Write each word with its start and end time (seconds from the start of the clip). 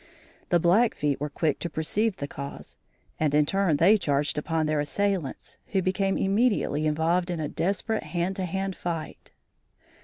The 0.49 0.59
Blackfeet 0.59 1.21
were 1.21 1.29
quick 1.29 1.59
to 1.59 1.69
perceive 1.69 2.15
the 2.17 2.27
cause, 2.27 2.75
and 3.19 3.35
in 3.35 3.45
turn 3.45 3.77
they 3.77 3.99
charged 3.99 4.35
upon 4.39 4.65
their 4.65 4.79
assailants 4.79 5.59
who 5.67 5.81
became 5.83 6.17
immediately 6.17 6.87
involved 6.87 7.29
in 7.29 7.39
a 7.39 7.47
desperate 7.47 8.05
hand 8.05 8.35
to 8.37 8.45
hand 8.45 8.75
fight. 8.75 9.31